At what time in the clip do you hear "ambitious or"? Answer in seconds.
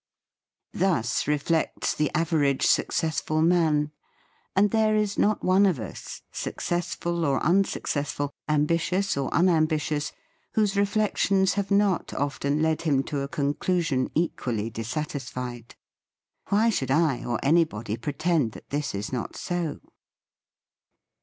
8.49-9.29